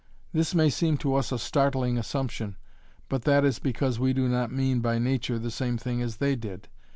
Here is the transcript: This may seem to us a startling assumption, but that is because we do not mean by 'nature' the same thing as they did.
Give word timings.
This 0.33 0.55
may 0.55 0.71
seem 0.71 0.97
to 0.97 1.13
us 1.13 1.31
a 1.31 1.37
startling 1.37 1.95
assumption, 1.95 2.55
but 3.07 3.21
that 3.25 3.45
is 3.45 3.59
because 3.59 3.99
we 3.99 4.13
do 4.13 4.27
not 4.27 4.51
mean 4.51 4.79
by 4.79 4.97
'nature' 4.97 5.37
the 5.37 5.51
same 5.51 5.77
thing 5.77 6.01
as 6.01 6.17
they 6.17 6.35
did. 6.35 6.69